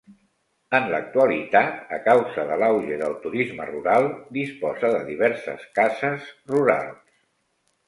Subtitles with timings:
[0.77, 4.09] En l'actualitat, a causa de l'auge del turisme rural,
[4.41, 7.09] disposa de diverses cases rurals.